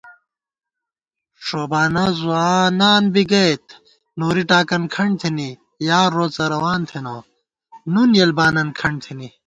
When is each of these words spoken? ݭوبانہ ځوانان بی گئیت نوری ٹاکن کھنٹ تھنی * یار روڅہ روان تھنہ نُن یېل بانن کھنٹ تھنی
ݭوبانہ 1.45 2.05
ځوانان 2.19 3.03
بی 3.13 3.23
گئیت 3.31 3.65
نوری 4.19 4.43
ٹاکن 4.49 4.83
کھنٹ 4.93 5.13
تھنی 5.21 5.49
* 5.69 5.87
یار 5.89 6.09
روڅہ 6.17 6.45
روان 6.53 6.81
تھنہ 6.89 7.15
نُن 7.93 8.09
یېل 8.17 8.31
بانن 8.37 8.67
کھنٹ 8.79 8.97
تھنی 9.03 9.29